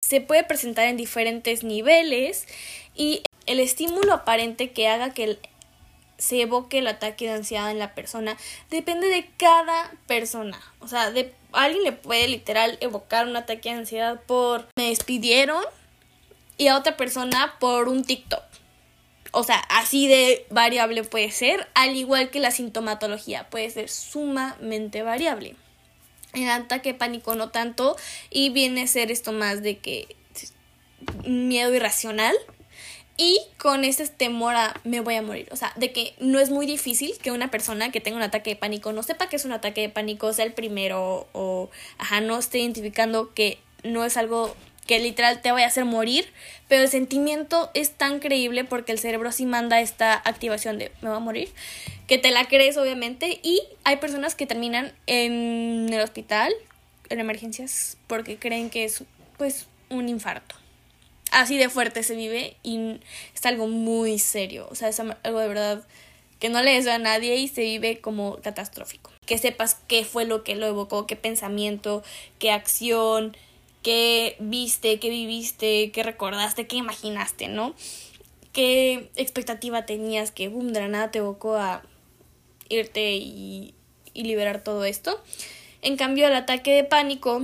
Se 0.00 0.20
puede 0.20 0.44
presentar 0.44 0.86
en 0.86 0.96
diferentes 0.96 1.62
niveles 1.62 2.46
y 2.94 3.22
el 3.46 3.60
estímulo 3.60 4.12
aparente 4.12 4.70
que 4.70 4.88
haga 4.88 5.14
que 5.14 5.38
se 6.18 6.42
evoque 6.42 6.78
el 6.78 6.86
ataque 6.86 7.26
de 7.26 7.32
ansiedad 7.32 7.70
en 7.70 7.78
la 7.78 7.94
persona 7.94 8.36
depende 8.70 9.08
de 9.08 9.30
cada 9.36 9.92
persona. 10.06 10.60
O 10.80 10.88
sea, 10.88 11.10
de, 11.10 11.34
alguien 11.52 11.84
le 11.84 11.92
puede 11.92 12.28
literal 12.28 12.76
evocar 12.80 13.26
un 13.26 13.36
ataque 13.36 13.70
de 13.70 13.76
ansiedad 13.76 14.20
por 14.26 14.66
me 14.76 14.88
despidieron 14.88 15.62
y 16.58 16.68
a 16.68 16.76
otra 16.76 16.96
persona 16.96 17.54
por 17.58 17.88
un 17.88 18.04
TikTok. 18.04 18.42
O 19.32 19.44
sea, 19.44 19.58
así 19.70 20.08
de 20.08 20.44
variable 20.50 21.04
puede 21.04 21.30
ser, 21.30 21.68
al 21.74 21.94
igual 21.94 22.30
que 22.30 22.40
la 22.40 22.50
sintomatología 22.50 23.48
puede 23.48 23.70
ser 23.70 23.88
sumamente 23.88 25.02
variable. 25.02 25.54
El 26.34 26.48
ataque 26.48 26.92
de 26.92 26.98
pánico 26.98 27.34
no 27.34 27.50
tanto 27.50 27.96
y 28.30 28.50
viene 28.50 28.82
a 28.82 28.86
ser 28.86 29.10
esto 29.10 29.32
más 29.32 29.62
de 29.62 29.78
que 29.78 30.16
miedo 31.24 31.74
irracional 31.74 32.36
y 33.16 33.38
con 33.58 33.84
ese 33.84 34.06
temor 34.08 34.54
a 34.54 34.80
me 34.84 35.00
voy 35.00 35.16
a 35.16 35.22
morir. 35.22 35.46
O 35.52 35.56
sea, 35.56 35.72
de 35.76 35.92
que 35.92 36.14
no 36.20 36.40
es 36.40 36.48
muy 36.48 36.64
difícil 36.64 37.18
que 37.18 37.32
una 37.32 37.50
persona 37.50 37.92
que 37.92 38.00
tenga 38.00 38.16
un 38.16 38.22
ataque 38.22 38.50
de 38.50 38.56
pánico 38.56 38.92
no 38.92 39.02
sepa 39.02 39.28
que 39.28 39.36
es 39.36 39.44
un 39.44 39.52
ataque 39.52 39.82
de 39.82 39.88
pánico, 39.90 40.32
sea 40.32 40.46
el 40.46 40.54
primero 40.54 41.28
o, 41.32 41.68
ajá, 41.98 42.22
no 42.22 42.38
esté 42.38 42.60
identificando 42.60 43.34
que 43.34 43.58
no 43.84 44.06
es 44.06 44.16
algo 44.16 44.56
que 44.86 44.98
literal 44.98 45.40
te 45.40 45.52
vaya 45.52 45.66
a 45.66 45.68
hacer 45.68 45.84
morir, 45.84 46.26
pero 46.68 46.82
el 46.82 46.88
sentimiento 46.88 47.70
es 47.74 47.92
tan 47.92 48.18
creíble 48.18 48.64
porque 48.64 48.92
el 48.92 48.98
cerebro 48.98 49.32
sí 49.32 49.46
manda 49.46 49.80
esta 49.80 50.14
activación 50.14 50.78
de 50.78 50.90
me 51.00 51.10
va 51.10 51.16
a 51.16 51.20
morir, 51.20 51.48
que 52.06 52.18
te 52.18 52.30
la 52.30 52.46
crees 52.46 52.76
obviamente 52.76 53.40
y 53.42 53.62
hay 53.84 53.96
personas 53.96 54.34
que 54.34 54.46
terminan 54.46 54.92
en 55.06 55.92
el 55.92 56.00
hospital, 56.00 56.52
en 57.08 57.20
emergencias, 57.20 57.98
porque 58.06 58.36
creen 58.36 58.70
que 58.70 58.84
es 58.84 59.04
pues 59.36 59.66
un 59.88 60.08
infarto. 60.08 60.56
Así 61.30 61.56
de 61.56 61.68
fuerte 61.68 62.02
se 62.02 62.16
vive 62.16 62.56
y 62.62 63.00
es 63.34 63.46
algo 63.46 63.68
muy 63.68 64.18
serio, 64.18 64.66
o 64.70 64.74
sea, 64.74 64.88
es 64.88 64.98
algo 64.98 65.38
de 65.38 65.48
verdad 65.48 65.84
que 66.40 66.48
no 66.48 66.62
le 66.62 66.72
deseo 66.72 66.94
a 66.94 66.98
nadie 66.98 67.36
y 67.36 67.48
se 67.48 67.60
vive 67.60 68.00
como 68.00 68.38
catastrófico. 68.38 69.12
Que 69.26 69.38
sepas 69.38 69.76
qué 69.86 70.04
fue 70.04 70.24
lo 70.24 70.42
que 70.42 70.56
lo 70.56 70.66
evocó, 70.66 71.06
qué 71.06 71.14
pensamiento, 71.14 72.02
qué 72.38 72.50
acción, 72.50 73.36
qué 73.82 74.36
viste, 74.38 74.98
qué 74.98 75.10
viviste, 75.10 75.90
qué 75.92 76.02
recordaste, 76.02 76.66
qué 76.66 76.76
imaginaste, 76.76 77.48
¿no? 77.48 77.74
¿Qué 78.52 79.10
expectativa 79.16 79.86
tenías 79.86 80.30
que, 80.30 80.48
boom, 80.48 80.72
de 80.72 80.80
la 80.80 80.88
nada 80.88 81.10
te 81.10 81.18
evocó 81.18 81.56
a 81.56 81.82
irte 82.68 83.12
y, 83.12 83.74
y 84.12 84.24
liberar 84.24 84.62
todo 84.64 84.84
esto? 84.84 85.22
En 85.82 85.96
cambio, 85.96 86.26
el 86.26 86.34
ataque 86.34 86.72
de 86.72 86.84
pánico, 86.84 87.42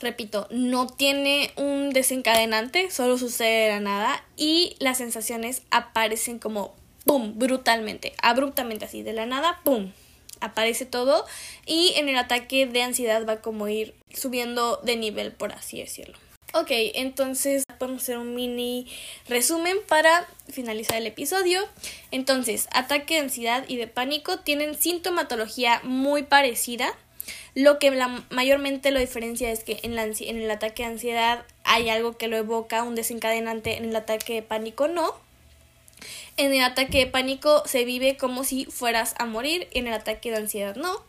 repito, 0.00 0.46
no 0.50 0.86
tiene 0.88 1.52
un 1.56 1.90
desencadenante, 1.90 2.90
solo 2.90 3.18
sucede 3.18 3.66
de 3.66 3.68
la 3.70 3.80
nada 3.80 4.24
y 4.36 4.76
las 4.78 4.98
sensaciones 4.98 5.62
aparecen 5.70 6.38
como, 6.38 6.74
¡pum!, 7.04 7.38
brutalmente, 7.38 8.12
abruptamente 8.20 8.84
así, 8.84 9.02
de 9.02 9.12
la 9.12 9.26
nada, 9.26 9.60
¡pum!, 9.64 9.92
aparece 10.40 10.84
todo 10.86 11.24
y 11.64 11.94
en 11.96 12.08
el 12.08 12.16
ataque 12.16 12.66
de 12.66 12.82
ansiedad 12.82 13.24
va 13.26 13.40
como 13.40 13.68
ir 13.68 13.94
subiendo 14.16 14.80
de 14.82 14.96
nivel, 14.96 15.32
por 15.32 15.52
así 15.52 15.78
decirlo. 15.78 16.18
Ok, 16.54 16.70
entonces 16.70 17.64
podemos 17.78 18.02
hacer 18.02 18.18
un 18.18 18.34
mini 18.34 18.86
resumen 19.28 19.76
para 19.88 20.26
finalizar 20.48 20.96
el 20.96 21.06
episodio. 21.06 21.60
Entonces, 22.10 22.68
ataque 22.72 23.14
de 23.14 23.20
ansiedad 23.20 23.64
y 23.68 23.76
de 23.76 23.88
pánico 23.88 24.38
tienen 24.38 24.74
sintomatología 24.74 25.80
muy 25.84 26.22
parecida. 26.22 26.94
Lo 27.54 27.78
que 27.78 27.90
la, 27.90 28.24
mayormente 28.30 28.90
lo 28.90 29.00
diferencia 29.00 29.50
es 29.50 29.64
que 29.64 29.80
en, 29.82 29.96
la, 29.96 30.04
en 30.04 30.40
el 30.40 30.50
ataque 30.50 30.82
de 30.82 30.90
ansiedad 30.90 31.44
hay 31.64 31.90
algo 31.90 32.16
que 32.16 32.28
lo 32.28 32.36
evoca, 32.36 32.84
un 32.84 32.94
desencadenante, 32.94 33.76
en 33.76 33.86
el 33.86 33.96
ataque 33.96 34.34
de 34.34 34.42
pánico 34.42 34.88
no. 34.88 35.14
En 36.38 36.54
el 36.54 36.62
ataque 36.62 36.98
de 36.98 37.06
pánico 37.06 37.64
se 37.66 37.84
vive 37.84 38.16
como 38.16 38.44
si 38.44 38.66
fueras 38.66 39.14
a 39.18 39.26
morir, 39.26 39.68
en 39.72 39.88
el 39.88 39.94
ataque 39.94 40.30
de 40.30 40.36
ansiedad 40.36 40.76
no. 40.76 41.02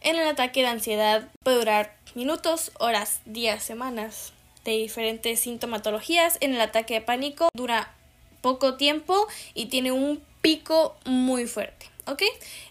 En 0.00 0.16
el 0.16 0.28
ataque 0.28 0.60
de 0.60 0.68
ansiedad 0.68 1.28
puede 1.42 1.58
durar 1.58 1.97
minutos, 2.14 2.72
horas, 2.78 3.20
días, 3.24 3.62
semanas, 3.62 4.32
de 4.64 4.72
diferentes 4.72 5.40
sintomatologías. 5.40 6.38
En 6.40 6.54
el 6.54 6.60
ataque 6.60 6.94
de 6.94 7.00
pánico 7.00 7.48
dura 7.54 7.94
poco 8.40 8.76
tiempo 8.76 9.26
y 9.54 9.66
tiene 9.66 9.92
un 9.92 10.22
pico 10.40 10.96
muy 11.04 11.46
fuerte, 11.46 11.86
¿ok? 12.06 12.22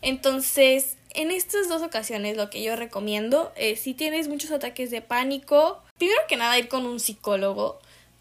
Entonces, 0.01 0.97
en 1.11 1.31
estas 1.31 1.69
dos 1.69 1.81
ocasiones 1.81 2.37
lo 2.37 2.49
que 2.49 2.63
yo 2.63 2.75
recomiendo 2.75 3.51
es 3.55 3.81
si 3.81 3.93
tienes 3.93 4.27
muchos 4.27 4.51
ataques 4.51 4.91
de 4.91 5.01
pánico, 5.01 5.81
primero 5.97 6.21
que 6.27 6.37
nada 6.37 6.57
ir 6.57 6.67
con 6.67 6.85
un 6.85 6.99
psicólogo, 6.99 7.79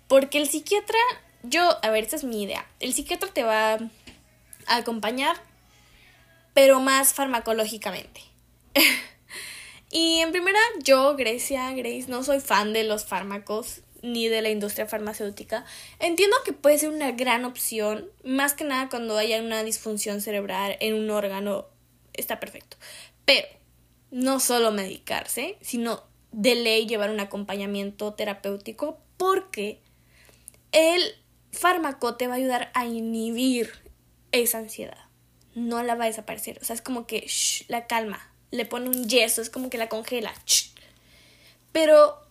porque 0.08 0.38
el 0.38 0.48
psiquiatra 0.48 0.98
yo, 1.42 1.78
a 1.82 1.90
ver, 1.90 2.04
esta 2.04 2.16
es 2.16 2.24
mi 2.24 2.42
idea. 2.42 2.66
El 2.80 2.92
psiquiatra 2.92 3.28
te 3.32 3.42
va 3.42 3.74
a 4.66 4.76
acompañar, 4.76 5.36
pero 6.54 6.80
más 6.80 7.14
farmacológicamente. 7.14 8.20
y 9.98 10.20
en 10.20 10.30
primera, 10.30 10.60
yo, 10.82 11.16
Grecia, 11.16 11.72
Grace, 11.72 12.04
no 12.08 12.22
soy 12.22 12.40
fan 12.40 12.74
de 12.74 12.84
los 12.84 13.06
fármacos 13.06 13.80
ni 14.02 14.28
de 14.28 14.42
la 14.42 14.50
industria 14.50 14.84
farmacéutica. 14.84 15.64
Entiendo 16.00 16.36
que 16.44 16.52
puede 16.52 16.76
ser 16.76 16.90
una 16.90 17.12
gran 17.12 17.46
opción, 17.46 18.10
más 18.22 18.52
que 18.52 18.64
nada 18.64 18.90
cuando 18.90 19.16
haya 19.16 19.40
una 19.40 19.62
disfunción 19.62 20.20
cerebral 20.20 20.76
en 20.80 20.92
un 20.92 21.08
órgano, 21.08 21.64
está 22.12 22.38
perfecto. 22.38 22.76
Pero 23.24 23.48
no 24.10 24.38
solo 24.38 24.70
medicarse, 24.70 25.56
sino 25.62 26.02
de 26.30 26.56
ley 26.56 26.86
llevar 26.86 27.08
un 27.08 27.20
acompañamiento 27.20 28.12
terapéutico 28.12 28.98
porque 29.16 29.80
el 30.72 31.00
fármaco 31.52 32.16
te 32.16 32.26
va 32.26 32.34
a 32.34 32.36
ayudar 32.36 32.70
a 32.74 32.84
inhibir 32.84 33.72
esa 34.30 34.58
ansiedad. 34.58 35.06
No 35.54 35.82
la 35.82 35.94
va 35.94 36.04
a 36.04 36.08
desaparecer. 36.08 36.58
O 36.60 36.66
sea, 36.66 36.74
es 36.74 36.82
como 36.82 37.06
que 37.06 37.26
la 37.68 37.86
calma. 37.86 38.35
Le 38.50 38.64
pone 38.64 38.88
un 38.88 39.08
yeso, 39.08 39.42
es 39.42 39.50
como 39.50 39.70
que 39.70 39.78
la 39.78 39.88
congela. 39.88 40.32
Pero 41.72 42.26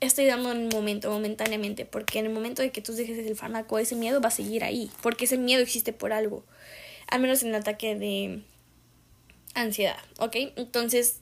estoy 0.00 0.26
dando 0.26 0.50
un 0.50 0.68
momento, 0.68 1.10
momentáneamente, 1.10 1.84
porque 1.84 2.18
en 2.18 2.26
el 2.26 2.32
momento 2.32 2.62
de 2.62 2.70
que 2.70 2.82
tú 2.82 2.92
dejes 2.92 3.18
el 3.18 3.36
fármaco, 3.36 3.78
ese 3.78 3.96
miedo 3.96 4.20
va 4.20 4.28
a 4.28 4.32
seguir 4.32 4.64
ahí, 4.64 4.90
porque 5.02 5.24
ese 5.24 5.38
miedo 5.38 5.62
existe 5.62 5.92
por 5.92 6.12
algo, 6.12 6.44
al 7.08 7.20
menos 7.20 7.42
en 7.42 7.50
el 7.50 7.54
ataque 7.56 7.94
de 7.94 8.42
ansiedad, 9.54 9.98
¿ok? 10.18 10.36
Entonces, 10.56 11.20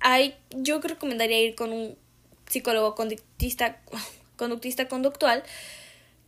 hay, 0.00 0.36
yo 0.50 0.80
recomendaría 0.80 1.40
ir 1.40 1.54
con 1.54 1.72
un 1.72 1.96
psicólogo 2.48 2.94
conductista, 2.94 3.80
conductista 4.36 4.88
conductual, 4.88 5.42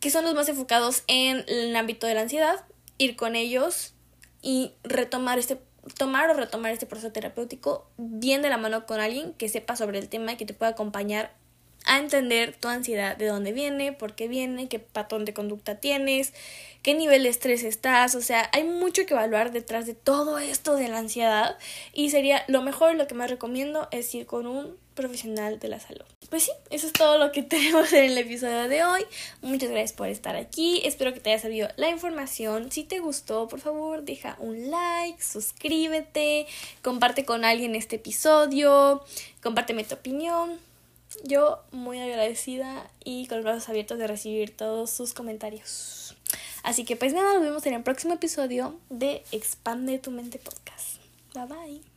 que 0.00 0.10
son 0.10 0.24
los 0.24 0.34
más 0.34 0.48
enfocados 0.48 1.02
en 1.06 1.44
el 1.48 1.74
ámbito 1.76 2.06
de 2.06 2.14
la 2.14 2.22
ansiedad, 2.22 2.64
ir 2.98 3.16
con 3.16 3.36
ellos 3.36 3.94
y 4.42 4.72
retomar 4.84 5.38
este 5.38 5.58
tomar 5.88 6.30
o 6.30 6.34
retomar 6.34 6.72
este 6.72 6.86
proceso 6.86 7.12
terapéutico 7.12 7.88
bien 7.96 8.42
de 8.42 8.48
la 8.48 8.58
mano 8.58 8.86
con 8.86 9.00
alguien 9.00 9.32
que 9.34 9.48
sepa 9.48 9.76
sobre 9.76 9.98
el 9.98 10.08
tema 10.08 10.32
y 10.32 10.36
que 10.36 10.46
te 10.46 10.54
pueda 10.54 10.72
acompañar 10.72 11.32
a 11.84 11.98
entender 11.98 12.54
tu 12.58 12.68
ansiedad, 12.68 13.16
de 13.16 13.26
dónde 13.26 13.52
viene, 13.52 13.92
por 13.92 14.14
qué 14.14 14.28
viene, 14.28 14.68
qué 14.68 14.78
patrón 14.78 15.24
de 15.24 15.32
conducta 15.32 15.76
tienes, 15.76 16.32
qué 16.82 16.94
nivel 16.94 17.22
de 17.22 17.28
estrés 17.30 17.64
estás, 17.64 18.14
o 18.14 18.20
sea, 18.20 18.48
hay 18.52 18.64
mucho 18.64 19.06
que 19.06 19.14
evaluar 19.14 19.52
detrás 19.52 19.86
de 19.86 19.94
todo 19.94 20.38
esto 20.38 20.74
de 20.74 20.88
la 20.88 20.98
ansiedad 20.98 21.58
y 21.92 22.10
sería 22.10 22.44
lo 22.48 22.62
mejor, 22.62 22.94
lo 22.94 23.06
que 23.06 23.14
más 23.14 23.30
recomiendo 23.30 23.88
es 23.90 24.14
ir 24.14 24.26
con 24.26 24.46
un 24.46 24.76
profesional 24.94 25.60
de 25.60 25.68
la 25.68 25.78
salud. 25.78 26.04
Pues 26.28 26.42
sí, 26.42 26.50
eso 26.70 26.88
es 26.88 26.92
todo 26.92 27.18
lo 27.18 27.30
que 27.30 27.42
tenemos 27.44 27.92
en 27.92 28.04
el 28.04 28.18
episodio 28.18 28.68
de 28.68 28.84
hoy. 28.84 29.04
Muchas 29.42 29.70
gracias 29.70 29.92
por 29.92 30.08
estar 30.08 30.34
aquí. 30.34 30.82
Espero 30.84 31.14
que 31.14 31.20
te 31.20 31.30
haya 31.30 31.40
servido 31.40 31.68
la 31.76 31.88
información. 31.88 32.72
Si 32.72 32.82
te 32.82 32.98
gustó, 32.98 33.46
por 33.48 33.60
favor, 33.60 34.02
deja 34.02 34.36
un 34.40 34.70
like, 34.70 35.22
suscríbete, 35.22 36.46
comparte 36.82 37.24
con 37.24 37.44
alguien 37.44 37.76
este 37.76 37.96
episodio, 37.96 39.04
compárteme 39.40 39.84
tu 39.84 39.94
opinión. 39.94 40.67
Yo 41.24 41.62
muy 41.72 42.00
agradecida 42.00 42.90
y 43.04 43.26
con 43.26 43.38
los 43.38 43.44
brazos 43.44 43.68
abiertos 43.68 43.98
de 43.98 44.06
recibir 44.06 44.56
todos 44.56 44.90
sus 44.90 45.14
comentarios. 45.14 46.16
Así 46.62 46.84
que 46.84 46.96
pues 46.96 47.12
nada, 47.12 47.34
nos 47.34 47.42
vemos 47.42 47.66
en 47.66 47.74
el 47.74 47.82
próximo 47.82 48.14
episodio 48.14 48.78
de 48.90 49.22
Expande 49.32 49.98
tu 49.98 50.10
mente 50.10 50.38
podcast. 50.38 51.00
Bye 51.34 51.46
bye. 51.46 51.87